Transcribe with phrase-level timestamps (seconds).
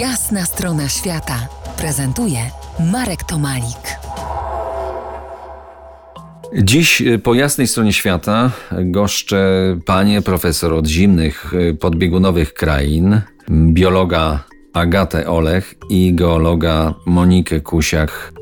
[0.00, 1.48] Jasna strona świata
[1.78, 2.38] prezentuje
[2.92, 3.98] Marek Tomalik.
[6.62, 8.50] Dziś y, po jasnej stronie świata
[8.84, 9.38] goszczę
[9.86, 13.20] panie profesor od zimnych y, podbiegunowych krain,
[13.50, 18.32] biologa Agatę Olech i geologa Monikę Kusiak.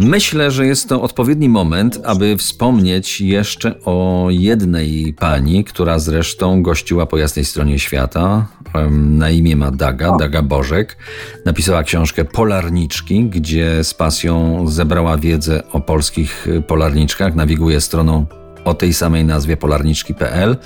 [0.00, 7.06] Myślę, że jest to odpowiedni moment, aby wspomnieć jeszcze o jednej pani, która zresztą gościła
[7.06, 8.46] po jasnej stronie świata.
[8.90, 10.96] Na imię ma Daga, Daga Bożek.
[11.44, 17.34] Napisała książkę Polarniczki, gdzie z pasją zebrała wiedzę o polskich y, polarniczkach.
[17.34, 18.26] Nawiguje stroną
[18.64, 20.56] o tej samej nazwie polarniczki.pl.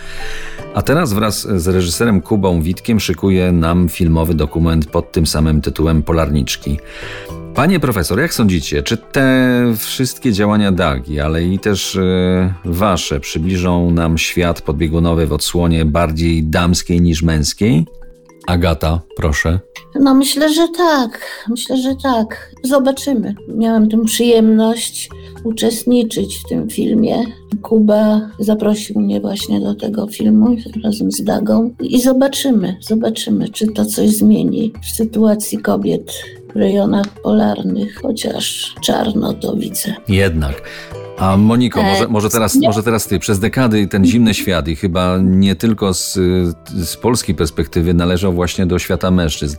[0.75, 6.03] A teraz wraz z reżyserem Kubą Witkiem szykuje nam filmowy dokument pod tym samym tytułem
[6.03, 6.79] Polarniczki.
[7.57, 13.91] Panie profesor, jak sądzicie, czy te wszystkie działania Dagi, ale i też e, wasze przybliżą
[13.91, 17.87] nam świat podbiegunowy w odsłonie bardziej damskiej niż męskiej?
[18.47, 19.61] Agata, proszę.
[20.01, 21.45] No myślę, że tak.
[21.49, 22.55] Myślę, że tak.
[22.63, 23.35] Zobaczymy.
[23.57, 25.11] Miałam tę przyjemność
[25.45, 27.25] uczestniczyć w tym filmie.
[27.63, 33.85] Kuba zaprosił mnie właśnie do tego filmu razem z Dagą i zobaczymy, zobaczymy, czy to
[33.85, 36.13] coś zmieni w sytuacji kobiet
[36.57, 39.95] rejonach polarnych, chociaż czarno to widzę.
[40.09, 40.63] Jednak.
[41.19, 44.77] A Moniko, E, może, może, teraz, może teraz ty, przez dekady ten zimny świat i
[44.77, 46.15] chyba nie tylko z,
[46.69, 49.57] z polskiej perspektywy należał właśnie do świata mężczyzn.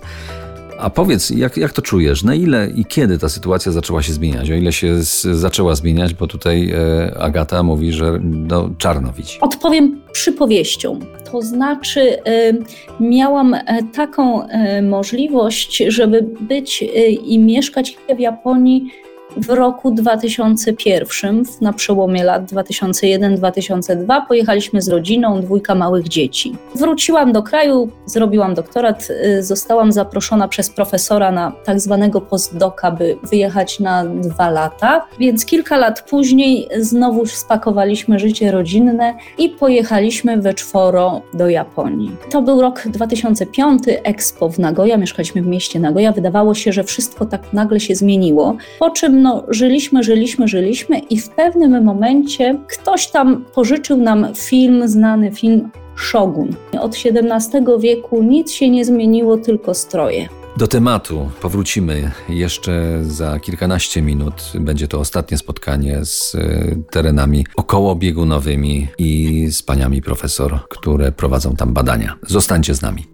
[0.80, 2.24] A powiedz, jak, jak to czujesz?
[2.24, 4.52] Na ile i kiedy ta sytuacja zaczęła się zmieniać?
[4.52, 9.38] O ile się z, zaczęła zmieniać, bo tutaj e, Agata mówi, że no, czarno widzi.
[9.42, 11.00] Odpowiem przypowieścią.
[11.32, 12.64] To znaczy, y,
[13.00, 13.64] miałam e,
[13.96, 18.92] taką e, możliwość, żeby być e, i mieszkać w Japonii
[19.38, 24.22] w roku 2001, w- na przełomie lat 2001-2002.
[24.28, 26.56] Pojechaliśmy z rodziną, dwójka małych dzieci.
[26.76, 29.08] Wróciłam do kraju, zrobiłam doktorat,
[29.38, 35.06] y, zostałam zaproszona przez profesora na tak zwanego postdoka, by wyjechać na dwa lata.
[35.20, 42.12] Więc kilka lat później znowu spakowaliśmy życie rodzinne i pojechaliśmy we czworo do Japonii.
[42.32, 46.12] To był rok 2005, Expo w Nagoya, mieszkaliśmy w mieście Nagoya.
[46.16, 48.56] Wydawało się, że wszystko tak nagle się zmieniło.
[48.80, 54.88] Po czym no, żyliśmy, żyliśmy, żyliśmy i w pewnym momencie ktoś tam pożyczył nam film,
[54.88, 56.56] znany film Shogun.
[56.80, 60.30] Od XVII wieku nic się nie zmieniło, tylko stroje.
[60.58, 64.52] Do tematu powrócimy jeszcze za kilkanaście minut.
[64.60, 71.74] Będzie to ostatnie spotkanie z e, terenami okołobiegunowymi i z paniami profesor, które prowadzą tam
[71.74, 72.16] badania.
[72.28, 73.06] Zostańcie z nami.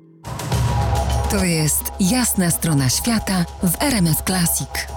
[1.31, 4.92] To jest jasna strona świata w RMF Classic.